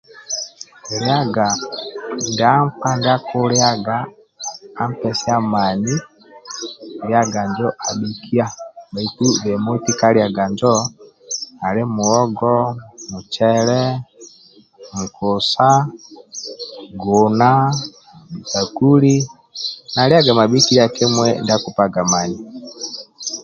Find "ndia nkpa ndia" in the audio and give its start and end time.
2.27-3.15